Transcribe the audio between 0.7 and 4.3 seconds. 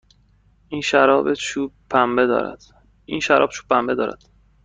شراب چوب پنبه دارد.